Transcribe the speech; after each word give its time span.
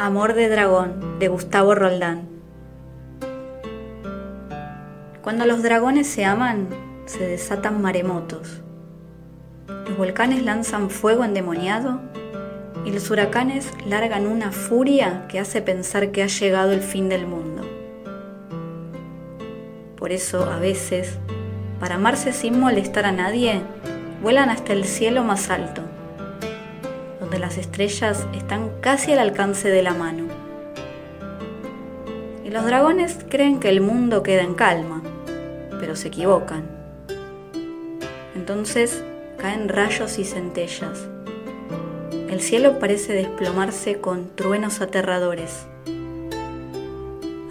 Amor 0.00 0.34
de 0.34 0.48
Dragón 0.48 1.18
de 1.18 1.26
Gustavo 1.26 1.74
Roldán. 1.74 2.28
Cuando 5.22 5.44
los 5.44 5.60
dragones 5.60 6.06
se 6.06 6.24
aman, 6.24 6.68
se 7.06 7.26
desatan 7.26 7.82
maremotos. 7.82 8.62
Los 9.66 9.96
volcanes 9.96 10.44
lanzan 10.44 10.88
fuego 10.88 11.24
endemoniado 11.24 12.00
y 12.84 12.92
los 12.92 13.10
huracanes 13.10 13.72
largan 13.88 14.28
una 14.28 14.52
furia 14.52 15.26
que 15.26 15.40
hace 15.40 15.62
pensar 15.62 16.12
que 16.12 16.22
ha 16.22 16.28
llegado 16.28 16.70
el 16.70 16.80
fin 16.80 17.08
del 17.08 17.26
mundo. 17.26 17.62
Por 19.96 20.12
eso, 20.12 20.44
a 20.44 20.60
veces, 20.60 21.18
para 21.80 21.96
amarse 21.96 22.32
sin 22.32 22.60
molestar 22.60 23.04
a 23.04 23.10
nadie, 23.10 23.62
vuelan 24.22 24.48
hasta 24.48 24.74
el 24.74 24.84
cielo 24.84 25.24
más 25.24 25.50
alto, 25.50 25.82
donde 27.28 27.40
las 27.40 27.58
estrellas 27.58 28.26
están 28.32 28.70
casi 28.80 29.12
al 29.12 29.18
alcance 29.18 29.68
de 29.68 29.82
la 29.82 29.92
mano. 29.92 30.24
Y 32.42 32.48
los 32.48 32.64
dragones 32.64 33.18
creen 33.28 33.60
que 33.60 33.68
el 33.68 33.82
mundo 33.82 34.22
queda 34.22 34.40
en 34.40 34.54
calma, 34.54 35.02
pero 35.78 35.94
se 35.94 36.08
equivocan. 36.08 36.64
Entonces 38.34 39.04
caen 39.36 39.68
rayos 39.68 40.18
y 40.18 40.24
centellas. 40.24 41.06
El 42.30 42.40
cielo 42.40 42.78
parece 42.78 43.12
desplomarse 43.12 44.00
con 44.00 44.34
truenos 44.34 44.80
aterradores. 44.80 45.66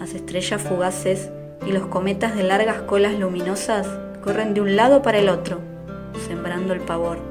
Las 0.00 0.12
estrellas 0.12 0.60
fugaces 0.60 1.30
y 1.64 1.70
los 1.70 1.86
cometas 1.86 2.34
de 2.34 2.42
largas 2.42 2.82
colas 2.82 3.16
luminosas 3.16 3.86
corren 4.24 4.54
de 4.54 4.60
un 4.60 4.74
lado 4.74 5.02
para 5.02 5.18
el 5.18 5.28
otro, 5.28 5.60
sembrando 6.26 6.72
el 6.72 6.80
pavor. 6.80 7.27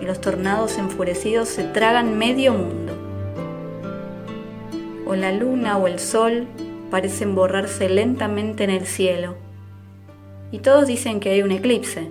Y 0.00 0.04
los 0.04 0.20
tornados 0.20 0.78
enfurecidos 0.78 1.48
se 1.48 1.64
tragan 1.64 2.16
medio 2.16 2.52
mundo. 2.52 2.92
O 5.06 5.14
la 5.14 5.32
luna 5.32 5.76
o 5.76 5.86
el 5.86 5.98
sol 5.98 6.46
parecen 6.90 7.34
borrarse 7.34 7.88
lentamente 7.88 8.64
en 8.64 8.70
el 8.70 8.86
cielo. 8.86 9.36
Y 10.52 10.58
todos 10.58 10.86
dicen 10.86 11.20
que 11.20 11.30
hay 11.30 11.42
un 11.42 11.52
eclipse, 11.52 12.10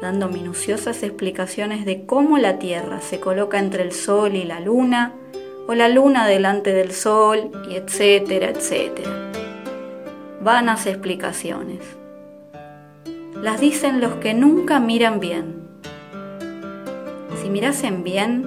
dando 0.00 0.28
minuciosas 0.28 1.02
explicaciones 1.02 1.84
de 1.84 2.06
cómo 2.06 2.38
la 2.38 2.58
Tierra 2.58 3.00
se 3.00 3.20
coloca 3.20 3.58
entre 3.58 3.82
el 3.82 3.92
sol 3.92 4.34
y 4.34 4.44
la 4.44 4.60
luna, 4.60 5.12
o 5.68 5.74
la 5.74 5.88
luna 5.88 6.26
delante 6.26 6.72
del 6.72 6.92
sol, 6.92 7.50
y 7.70 7.76
etcétera, 7.76 8.50
etcétera. 8.50 9.30
Vanas 10.40 10.86
explicaciones 10.86 11.78
las 13.42 13.60
dicen 13.60 14.00
los 14.00 14.14
que 14.16 14.34
nunca 14.34 14.78
miran 14.78 15.18
bien. 15.18 15.61
Si 17.42 17.50
mirasen 17.50 18.04
bien, 18.04 18.46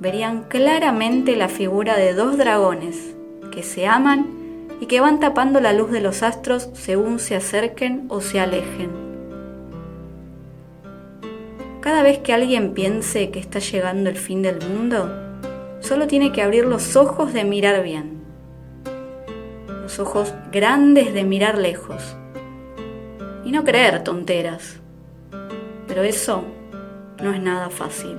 verían 0.00 0.42
claramente 0.48 1.36
la 1.36 1.48
figura 1.48 1.96
de 1.96 2.12
dos 2.12 2.36
dragones 2.36 3.14
que 3.52 3.62
se 3.62 3.86
aman 3.86 4.68
y 4.80 4.86
que 4.86 4.98
van 5.00 5.20
tapando 5.20 5.60
la 5.60 5.72
luz 5.72 5.92
de 5.92 6.00
los 6.00 6.24
astros 6.24 6.68
según 6.72 7.20
se 7.20 7.36
acerquen 7.36 8.06
o 8.08 8.20
se 8.20 8.40
alejen. 8.40 8.90
Cada 11.80 12.02
vez 12.02 12.18
que 12.18 12.32
alguien 12.32 12.74
piense 12.74 13.30
que 13.30 13.38
está 13.38 13.60
llegando 13.60 14.10
el 14.10 14.16
fin 14.16 14.42
del 14.42 14.58
mundo, 14.68 15.08
solo 15.78 16.08
tiene 16.08 16.32
que 16.32 16.42
abrir 16.42 16.64
los 16.64 16.96
ojos 16.96 17.32
de 17.32 17.44
mirar 17.44 17.84
bien, 17.84 18.24
los 19.82 20.00
ojos 20.00 20.34
grandes 20.50 21.14
de 21.14 21.22
mirar 21.22 21.58
lejos 21.58 22.16
y 23.44 23.52
no 23.52 23.62
creer 23.62 24.02
tonteras. 24.02 24.80
Pero 25.86 26.02
eso 26.02 26.44
no 27.22 27.32
es 27.32 27.40
nada 27.40 27.70
fácil. 27.70 28.16